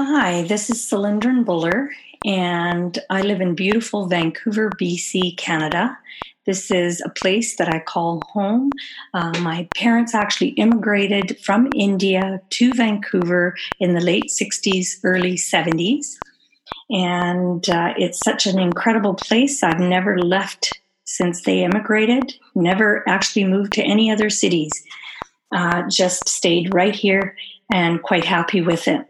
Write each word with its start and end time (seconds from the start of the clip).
Hi, 0.00 0.42
this 0.42 0.70
is 0.70 0.78
Cylindrin 0.78 1.44
Buller, 1.44 1.90
and 2.24 2.96
I 3.10 3.22
live 3.22 3.40
in 3.40 3.56
beautiful 3.56 4.06
Vancouver, 4.06 4.70
BC, 4.80 5.36
Canada. 5.36 5.98
This 6.46 6.70
is 6.70 7.02
a 7.04 7.08
place 7.08 7.56
that 7.56 7.68
I 7.68 7.80
call 7.80 8.22
home. 8.32 8.70
Uh, 9.12 9.36
my 9.40 9.66
parents 9.74 10.14
actually 10.14 10.50
immigrated 10.50 11.40
from 11.40 11.68
India 11.74 12.40
to 12.50 12.72
Vancouver 12.74 13.56
in 13.80 13.94
the 13.94 14.00
late 14.00 14.30
60s, 14.30 15.00
early 15.02 15.34
70s. 15.34 16.16
And 16.90 17.68
uh, 17.68 17.94
it's 17.98 18.20
such 18.20 18.46
an 18.46 18.60
incredible 18.60 19.14
place. 19.14 19.64
I've 19.64 19.80
never 19.80 20.16
left 20.16 20.80
since 21.06 21.42
they 21.42 21.64
immigrated, 21.64 22.34
never 22.54 23.02
actually 23.08 23.46
moved 23.46 23.72
to 23.72 23.82
any 23.82 24.12
other 24.12 24.30
cities, 24.30 24.70
uh, 25.50 25.88
just 25.90 26.28
stayed 26.28 26.72
right 26.72 26.94
here 26.94 27.36
and 27.72 28.00
quite 28.00 28.24
happy 28.24 28.60
with 28.60 28.86
it. 28.86 29.04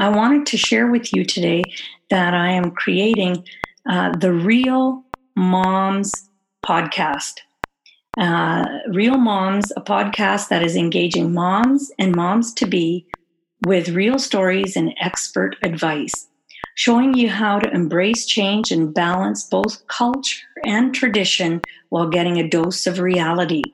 I 0.00 0.08
wanted 0.08 0.46
to 0.46 0.56
share 0.56 0.90
with 0.90 1.12
you 1.12 1.26
today 1.26 1.62
that 2.08 2.32
I 2.32 2.52
am 2.52 2.70
creating 2.70 3.44
uh, 3.86 4.16
the 4.16 4.32
Real 4.32 5.04
Moms 5.36 6.10
podcast. 6.64 7.40
Uh, 8.16 8.64
Real 8.88 9.18
Moms, 9.18 9.70
a 9.76 9.82
podcast 9.82 10.48
that 10.48 10.62
is 10.62 10.74
engaging 10.74 11.34
moms 11.34 11.92
and 11.98 12.16
moms 12.16 12.54
to 12.54 12.66
be 12.66 13.06
with 13.66 13.90
real 13.90 14.18
stories 14.18 14.74
and 14.74 14.94
expert 15.02 15.56
advice, 15.62 16.28
showing 16.76 17.12
you 17.12 17.28
how 17.28 17.58
to 17.58 17.70
embrace 17.70 18.24
change 18.24 18.70
and 18.70 18.94
balance 18.94 19.44
both 19.44 19.86
culture 19.88 20.46
and 20.64 20.94
tradition 20.94 21.60
while 21.90 22.08
getting 22.08 22.38
a 22.38 22.48
dose 22.48 22.86
of 22.86 23.00
reality. 23.00 23.64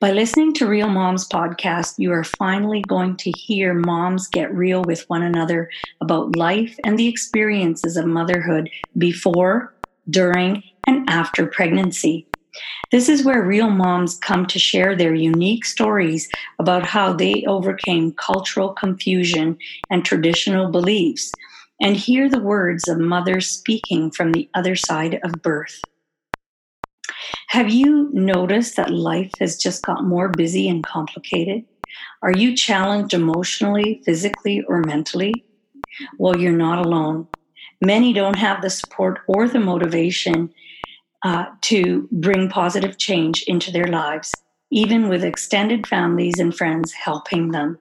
By 0.00 0.12
listening 0.12 0.54
to 0.54 0.66
Real 0.66 0.88
Moms 0.88 1.28
podcast, 1.28 1.98
you 1.98 2.10
are 2.12 2.24
finally 2.24 2.80
going 2.88 3.18
to 3.18 3.30
hear 3.32 3.74
moms 3.74 4.28
get 4.28 4.50
real 4.54 4.82
with 4.82 5.04
one 5.10 5.22
another 5.22 5.68
about 6.00 6.36
life 6.36 6.74
and 6.84 6.98
the 6.98 7.06
experiences 7.06 7.98
of 7.98 8.06
motherhood 8.06 8.70
before, 8.96 9.74
during, 10.08 10.62
and 10.86 11.06
after 11.10 11.46
pregnancy. 11.46 12.26
This 12.90 13.10
is 13.10 13.26
where 13.26 13.42
real 13.42 13.68
moms 13.68 14.16
come 14.16 14.46
to 14.46 14.58
share 14.58 14.96
their 14.96 15.14
unique 15.14 15.66
stories 15.66 16.30
about 16.58 16.86
how 16.86 17.12
they 17.12 17.44
overcame 17.46 18.12
cultural 18.12 18.70
confusion 18.70 19.58
and 19.90 20.02
traditional 20.02 20.70
beliefs 20.70 21.30
and 21.78 21.94
hear 21.94 22.26
the 22.26 22.40
words 22.40 22.88
of 22.88 22.98
mothers 22.98 23.50
speaking 23.50 24.10
from 24.10 24.32
the 24.32 24.48
other 24.54 24.76
side 24.76 25.20
of 25.22 25.42
birth. 25.42 25.82
Have 27.50 27.68
you 27.68 28.10
noticed 28.12 28.76
that 28.76 28.92
life 28.92 29.32
has 29.40 29.56
just 29.56 29.82
got 29.82 30.04
more 30.04 30.28
busy 30.28 30.68
and 30.68 30.84
complicated? 30.84 31.64
Are 32.22 32.30
you 32.30 32.54
challenged 32.54 33.12
emotionally, 33.12 34.00
physically, 34.04 34.62
or 34.68 34.82
mentally? 34.82 35.44
Well, 36.16 36.38
you're 36.38 36.52
not 36.52 36.86
alone. 36.86 37.26
Many 37.80 38.12
don't 38.12 38.38
have 38.38 38.62
the 38.62 38.70
support 38.70 39.22
or 39.26 39.48
the 39.48 39.58
motivation 39.58 40.54
uh, 41.24 41.46
to 41.62 42.08
bring 42.12 42.48
positive 42.48 42.98
change 42.98 43.42
into 43.48 43.72
their 43.72 43.88
lives, 43.88 44.32
even 44.70 45.08
with 45.08 45.24
extended 45.24 45.88
families 45.88 46.38
and 46.38 46.56
friends 46.56 46.92
helping 46.92 47.50
them. 47.50 47.80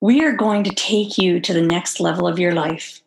We 0.00 0.24
are 0.24 0.36
going 0.36 0.62
to 0.62 0.70
take 0.70 1.18
you 1.18 1.40
to 1.40 1.52
the 1.52 1.66
next 1.66 1.98
level 1.98 2.28
of 2.28 2.38
your 2.38 2.52
life 2.52 3.02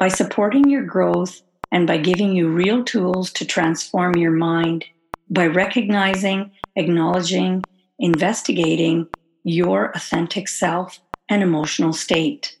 by 0.00 0.08
supporting 0.08 0.68
your 0.68 0.82
growth 0.82 1.42
and 1.72 1.86
by 1.86 1.98
giving 1.98 2.34
you 2.34 2.48
real 2.48 2.84
tools 2.84 3.32
to 3.32 3.44
transform 3.44 4.16
your 4.16 4.32
mind 4.32 4.84
by 5.30 5.46
recognizing, 5.46 6.50
acknowledging, 6.76 7.62
investigating 7.98 9.06
your 9.44 9.90
authentic 9.94 10.48
self 10.48 11.00
and 11.28 11.42
emotional 11.42 11.92
state. 11.92 12.56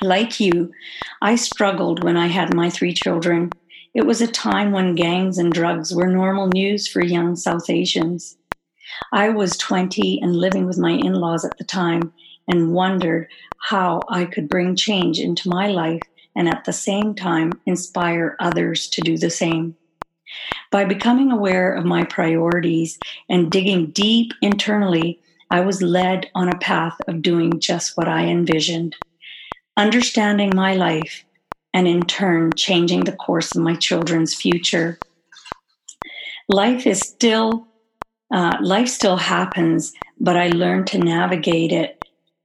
Like 0.00 0.40
you, 0.40 0.72
I 1.20 1.36
struggled 1.36 2.02
when 2.02 2.16
I 2.16 2.28
had 2.28 2.54
my 2.54 2.70
three 2.70 2.94
children. 2.94 3.50
It 3.94 4.06
was 4.06 4.20
a 4.20 4.26
time 4.26 4.72
when 4.72 4.94
gangs 4.94 5.38
and 5.38 5.52
drugs 5.52 5.94
were 5.94 6.06
normal 6.06 6.46
news 6.48 6.86
for 6.88 7.02
young 7.02 7.36
South 7.36 7.68
Asians. 7.68 8.36
I 9.12 9.28
was 9.28 9.56
20 9.56 10.20
and 10.22 10.36
living 10.36 10.66
with 10.66 10.78
my 10.78 10.92
in 10.92 11.14
laws 11.14 11.44
at 11.44 11.58
the 11.58 11.64
time 11.64 12.12
and 12.46 12.72
wondered 12.72 13.28
how 13.60 14.00
I 14.08 14.24
could 14.24 14.48
bring 14.48 14.76
change 14.76 15.18
into 15.18 15.48
my 15.48 15.68
life 15.68 16.02
and 16.38 16.48
at 16.48 16.64
the 16.64 16.72
same 16.72 17.14
time 17.14 17.52
inspire 17.66 18.36
others 18.38 18.88
to 18.88 19.00
do 19.02 19.18
the 19.18 19.28
same. 19.28 19.76
By 20.70 20.84
becoming 20.84 21.32
aware 21.32 21.74
of 21.74 21.84
my 21.84 22.04
priorities 22.04 22.98
and 23.28 23.50
digging 23.50 23.90
deep 23.90 24.32
internally, 24.40 25.20
I 25.50 25.60
was 25.60 25.82
led 25.82 26.30
on 26.34 26.48
a 26.48 26.58
path 26.58 26.96
of 27.08 27.22
doing 27.22 27.58
just 27.58 27.96
what 27.96 28.06
I 28.06 28.26
envisioned, 28.26 28.94
understanding 29.76 30.54
my 30.54 30.74
life, 30.74 31.24
and 31.74 31.88
in 31.88 32.02
turn, 32.02 32.52
changing 32.54 33.04
the 33.04 33.16
course 33.16 33.56
of 33.56 33.62
my 33.62 33.74
children's 33.74 34.34
future. 34.34 34.98
Life 36.48 36.86
is 36.86 37.00
still, 37.00 37.66
uh, 38.32 38.58
life 38.60 38.88
still 38.88 39.16
happens, 39.16 39.92
but 40.20 40.36
I 40.36 40.48
learned 40.48 40.86
to 40.88 40.98
navigate 40.98 41.72
it 41.72 42.04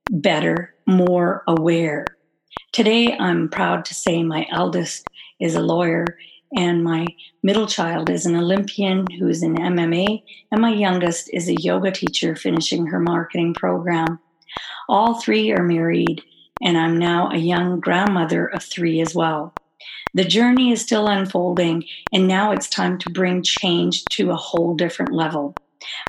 better, 0.10 0.74
more 0.88 1.44
aware. 1.48 2.06
Today, 2.72 3.16
I'm 3.18 3.50
proud 3.50 3.86
to 3.86 3.94
say 3.94 4.24
my 4.24 4.48
eldest 4.52 5.08
is 5.40 5.56
a 5.56 5.62
lawyer, 5.62 6.18
and 6.56 6.84
my 6.84 7.08
middle 7.42 7.68
child 7.68 8.10
is 8.10 8.26
an 8.26 8.36
Olympian 8.36 9.06
who 9.20 9.28
is 9.28 9.44
in 9.44 9.56
MMA, 9.56 10.24
and 10.52 10.62
my 10.62 10.74
youngest 10.74 11.30
is 11.34 11.50
a 11.50 11.62
yoga 11.62 11.92
teacher 11.92 12.36
finishing 12.36 12.88
her 12.88 13.00
marketing 13.00 13.54
program. 13.54 14.20
All 14.90 15.20
three 15.20 15.52
are 15.52 15.64
married, 15.64 16.24
and 16.62 16.78
I'm 16.78 16.98
now 16.98 17.30
a 17.32 17.38
young 17.38 17.80
grandmother 17.80 18.48
of 18.48 18.64
three 18.64 19.02
as 19.02 19.16
well. 19.16 19.54
The 20.14 20.24
journey 20.24 20.72
is 20.72 20.82
still 20.82 21.08
unfolding, 21.08 21.86
and 22.12 22.28
now 22.28 22.52
it's 22.52 22.70
time 22.70 23.00
to 23.00 23.10
bring 23.10 23.42
change 23.42 24.04
to 24.12 24.32
a 24.32 24.36
whole 24.36 24.76
different 24.76 25.12
level. 25.12 25.56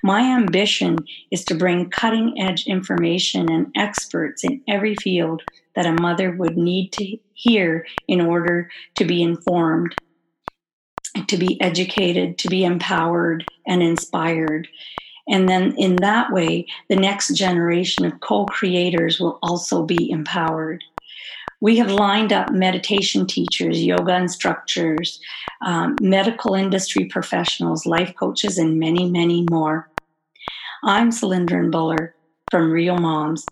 My 0.02 0.20
ambition 0.20 0.98
is 1.30 1.44
to 1.46 1.54
bring 1.54 1.90
cutting 1.90 2.40
edge 2.40 2.66
information 2.66 3.50
and 3.50 3.72
experts 3.76 4.44
in 4.44 4.62
every 4.68 4.94
field 4.96 5.42
that 5.74 5.86
a 5.86 5.92
mother 5.92 6.32
would 6.32 6.56
need 6.56 6.92
to 6.92 7.18
hear 7.34 7.86
in 8.08 8.20
order 8.20 8.70
to 8.96 9.04
be 9.04 9.22
informed, 9.22 9.94
to 11.26 11.36
be 11.36 11.60
educated, 11.60 12.38
to 12.38 12.48
be 12.48 12.64
empowered 12.64 13.44
and 13.66 13.82
inspired. 13.82 14.68
And 15.28 15.48
then 15.48 15.74
in 15.76 15.96
that 15.96 16.32
way, 16.32 16.66
the 16.88 16.96
next 16.96 17.34
generation 17.34 18.04
of 18.04 18.20
co 18.20 18.44
creators 18.46 19.18
will 19.18 19.38
also 19.42 19.84
be 19.84 20.10
empowered. 20.10 20.84
We 21.64 21.78
have 21.78 21.90
lined 21.90 22.30
up 22.30 22.50
meditation 22.52 23.26
teachers, 23.26 23.82
yoga 23.82 24.16
instructors, 24.16 25.18
um, 25.64 25.96
medical 25.98 26.54
industry 26.54 27.06
professionals, 27.06 27.86
life 27.86 28.14
coaches, 28.16 28.58
and 28.58 28.78
many, 28.78 29.08
many 29.08 29.46
more. 29.50 29.88
I'm 30.82 31.08
Cylindrin 31.08 31.70
Buller 31.70 32.14
from 32.50 32.70
Real 32.70 32.98
Moms, 32.98 33.46